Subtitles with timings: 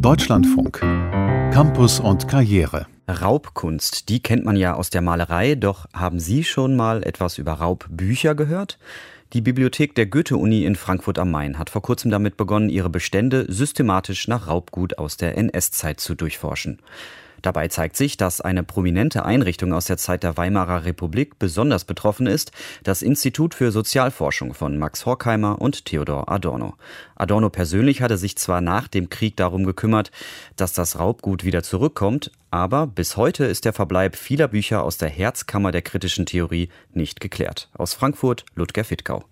[0.00, 0.78] Deutschlandfunk.
[1.52, 2.86] Campus und Karriere.
[3.08, 7.54] Raubkunst, die kennt man ja aus der Malerei, doch haben Sie schon mal etwas über
[7.54, 8.78] Raubbücher gehört?
[9.32, 13.46] Die Bibliothek der Goethe-Uni in Frankfurt am Main hat vor kurzem damit begonnen, ihre Bestände
[13.48, 16.78] systematisch nach Raubgut aus der NS-Zeit zu durchforschen.
[17.42, 22.26] Dabei zeigt sich, dass eine prominente Einrichtung aus der Zeit der Weimarer Republik besonders betroffen
[22.26, 22.52] ist,
[22.82, 26.74] das Institut für Sozialforschung von Max Horkheimer und Theodor Adorno.
[27.14, 30.10] Adorno persönlich hatte sich zwar nach dem Krieg darum gekümmert,
[30.56, 35.08] dass das Raubgut wieder zurückkommt, aber bis heute ist der Verbleib vieler Bücher aus der
[35.08, 37.68] Herzkammer der kritischen Theorie nicht geklärt.
[37.74, 39.24] Aus Frankfurt Ludger Fittkau.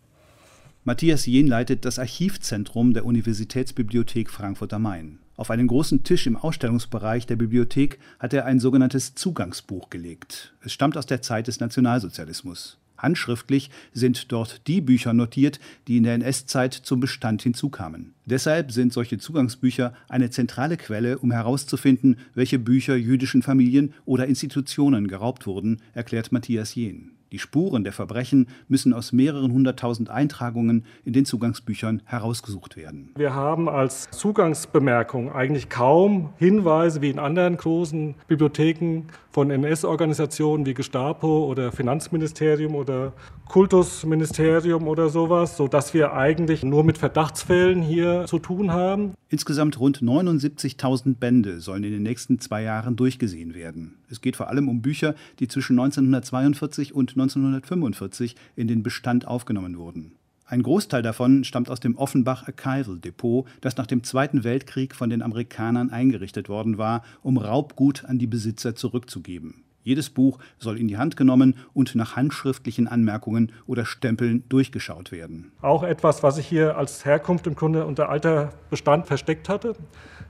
[0.84, 5.19] Matthias Jehn leitet das Archivzentrum der Universitätsbibliothek Frankfurt am Main.
[5.36, 10.54] Auf einen großen Tisch im Ausstellungsbereich der Bibliothek hat er ein sogenanntes Zugangsbuch gelegt.
[10.62, 12.78] Es stammt aus der Zeit des Nationalsozialismus.
[12.96, 18.14] Handschriftlich sind dort die Bücher notiert, die in der NS-Zeit zum Bestand hinzukamen.
[18.24, 25.08] Deshalb sind solche Zugangsbücher eine zentrale Quelle, um herauszufinden, welche Bücher jüdischen Familien oder Institutionen
[25.08, 27.16] geraubt wurden, erklärt Matthias Jehn.
[27.32, 33.10] Die Spuren der Verbrechen müssen aus mehreren hunderttausend Eintragungen in den Zugangsbüchern herausgesucht werden.
[33.16, 40.74] Wir haben als Zugangsbemerkung eigentlich kaum Hinweise wie in anderen großen Bibliotheken von NS-Organisationen wie
[40.74, 43.12] Gestapo oder Finanzministerium oder
[43.48, 49.14] Kultusministerium oder sowas, sodass wir eigentlich nur mit Verdachtsfällen hier zu tun haben.
[49.28, 53.96] Insgesamt rund 79.000 Bände sollen in den nächsten zwei Jahren durchgesehen werden.
[54.08, 59.78] Es geht vor allem um Bücher, die zwischen 1942 und 1945 in den Bestand aufgenommen
[59.78, 60.12] wurden.
[60.48, 65.10] Ein Großteil davon stammt aus dem Offenbach Archival Depot, das nach dem Zweiten Weltkrieg von
[65.10, 69.66] den Amerikanern eingerichtet worden war, um Raubgut an die Besitzer zurückzugeben.
[69.87, 75.53] Jedes Buch soll in die Hand genommen und nach handschriftlichen Anmerkungen oder Stempeln durchgeschaut werden.
[75.62, 79.77] Auch etwas, was sich hier als Herkunft im Grunde unter alter Bestand versteckt hatte,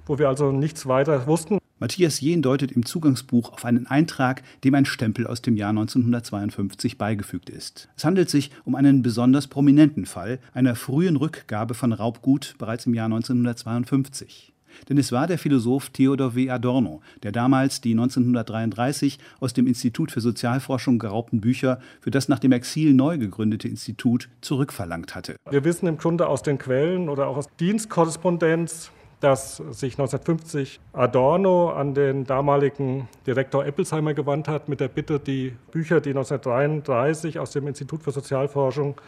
[0.04, 1.56] wo wir also nichts weiter wussten.
[1.78, 6.98] Matthias Jehn deutet im Zugangsbuch auf einen Eintrag, dem ein Stempel aus dem Jahr 1952
[6.98, 7.88] beigefügt ist.
[7.96, 12.92] Es handelt sich um einen besonders prominenten Fall einer frühen Rückgabe von Raubgut bereits im
[12.92, 14.52] Jahr 1952.
[14.88, 16.50] Denn es war der Philosoph Theodor W.
[16.50, 22.38] Adorno, der damals die 1933 aus dem Institut für Sozialforschung geraubten Bücher für das nach
[22.38, 25.36] dem Exil neu gegründete Institut zurückverlangt hatte.
[25.50, 31.70] Wir wissen im Grunde aus den Quellen oder auch aus Dienstkorrespondenz, dass sich 1950 Adorno
[31.70, 37.50] an den damaligen Direktor Eppelsheimer gewandt hat mit der Bitte, die Bücher, die 1933 aus
[37.50, 39.00] dem Institut für Sozialforschung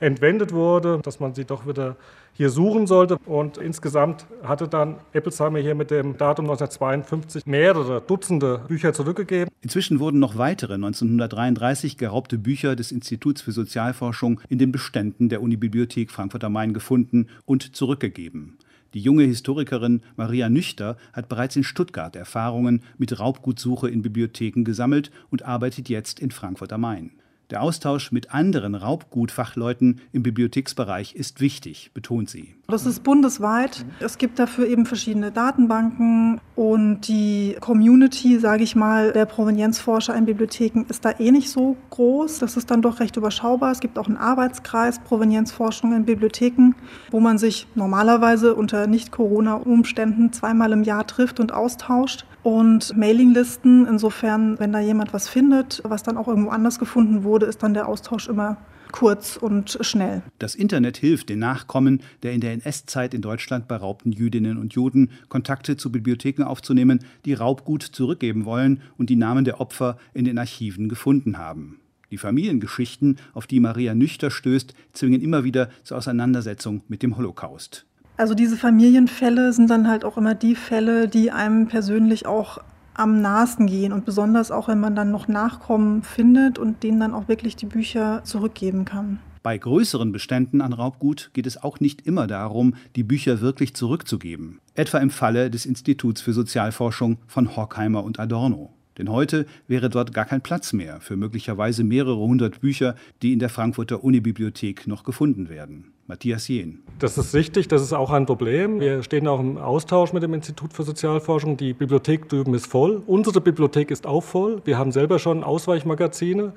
[0.00, 1.96] entwendet wurde, dass man sie doch wieder
[2.32, 3.16] hier suchen sollte.
[3.24, 9.50] Und insgesamt hatte dann Eppelsheimer hier mit dem Datum 1952 mehrere Dutzende Bücher zurückgegeben.
[9.62, 15.42] Inzwischen wurden noch weitere 1933 geraubte Bücher des Instituts für Sozialforschung in den Beständen der
[15.42, 18.58] Unibibliothek Frankfurt am Main gefunden und zurückgegeben.
[18.94, 25.10] Die junge Historikerin Maria Nüchter hat bereits in Stuttgart Erfahrungen mit Raubgutsuche in Bibliotheken gesammelt
[25.30, 27.10] und arbeitet jetzt in Frankfurt am Main.
[27.50, 32.55] Der Austausch mit anderen Raubgutfachleuten im Bibliotheksbereich ist wichtig, betont sie.
[32.68, 33.86] Das ist bundesweit.
[34.00, 40.24] Es gibt dafür eben verschiedene Datenbanken und die Community, sage ich mal, der Provenienzforscher in
[40.24, 42.40] Bibliotheken ist da eh nicht so groß.
[42.40, 43.70] Das ist dann doch recht überschaubar.
[43.70, 46.72] Es gibt auch einen Arbeitskreis Provenienzforschung in Bibliotheken,
[47.12, 52.26] wo man sich normalerweise unter Nicht-Corona-Umständen zweimal im Jahr trifft und austauscht.
[52.42, 57.46] Und Mailinglisten, insofern, wenn da jemand was findet, was dann auch irgendwo anders gefunden wurde,
[57.46, 58.56] ist dann der Austausch immer
[58.96, 60.22] kurz und schnell.
[60.38, 65.10] Das Internet hilft den Nachkommen der in der NS-Zeit in Deutschland beraubten Jüdinnen und Juden,
[65.28, 70.38] Kontakte zu Bibliotheken aufzunehmen, die Raubgut zurückgeben wollen und die Namen der Opfer in den
[70.38, 71.78] Archiven gefunden haben.
[72.10, 77.84] Die Familiengeschichten, auf die Maria Nüchter stößt, zwingen immer wieder zur Auseinandersetzung mit dem Holocaust.
[78.16, 82.58] Also diese Familienfälle sind dann halt auch immer die Fälle, die einem persönlich auch
[82.98, 87.14] am nahesten gehen und besonders auch, wenn man dann noch Nachkommen findet und denen dann
[87.14, 89.18] auch wirklich die Bücher zurückgeben kann.
[89.42, 94.58] Bei größeren Beständen an Raubgut geht es auch nicht immer darum, die Bücher wirklich zurückzugeben.
[94.74, 98.72] Etwa im Falle des Instituts für Sozialforschung von Horkheimer und Adorno.
[98.98, 103.38] Denn heute wäre dort gar kein Platz mehr für möglicherweise mehrere hundert Bücher, die in
[103.38, 105.92] der Frankfurter Unibibliothek noch gefunden werden.
[106.06, 106.82] Matthias Jehn.
[107.00, 108.78] Das ist richtig, das ist auch ein Problem.
[108.78, 111.56] Wir stehen auch im Austausch mit dem Institut für Sozialforschung.
[111.56, 113.02] Die Bibliothek drüben ist voll.
[113.06, 114.62] Unsere Bibliothek ist auch voll.
[114.64, 116.52] Wir haben selber schon Ausweichmagazine.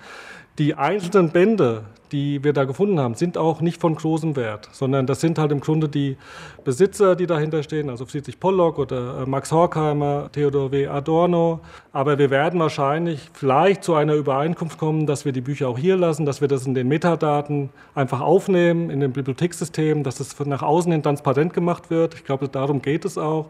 [0.59, 5.07] Die einzelnen Bände, die wir da gefunden haben, sind auch nicht von großem Wert, sondern
[5.07, 6.17] das sind halt im Grunde die
[6.63, 10.87] Besitzer, die dahinter stehen, also Friedrich Pollock oder äh, Max Horkheimer, Theodor W.
[10.87, 11.61] Adorno.
[11.93, 15.97] Aber wir werden wahrscheinlich vielleicht zu einer Übereinkunft kommen, dass wir die Bücher auch hier
[15.97, 20.61] lassen, dass wir das in den Metadaten einfach aufnehmen, in dem Bibliothekssystem, dass es nach
[20.61, 22.13] außen hin transparent gemacht wird.
[22.15, 23.49] Ich glaube, darum geht es auch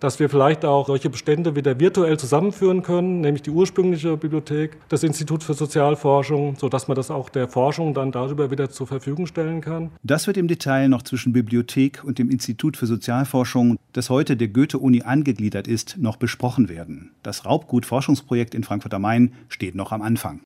[0.00, 5.02] dass wir vielleicht auch solche Bestände wieder virtuell zusammenführen können, nämlich die ursprüngliche Bibliothek, das
[5.02, 9.60] Institut für Sozialforschung, sodass man das auch der Forschung dann darüber wieder zur Verfügung stellen
[9.60, 9.90] kann.
[10.02, 14.48] Das wird im Detail noch zwischen Bibliothek und dem Institut für Sozialforschung, das heute der
[14.48, 17.12] Goethe-Uni angegliedert ist, noch besprochen werden.
[17.22, 20.40] Das Raubgut-Forschungsprojekt in Frankfurt am Main steht noch am Anfang.